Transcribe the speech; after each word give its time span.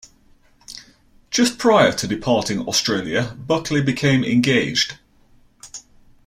Just 1.29 1.59
prior 1.59 1.91
to 1.93 2.07
departing 2.07 2.61
Australia, 2.67 3.37
Buckley 3.37 3.83
became 3.83 4.23
engaged. 4.23 4.97